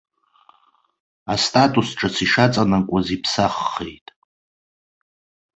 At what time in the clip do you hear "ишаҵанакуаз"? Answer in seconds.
2.25-3.07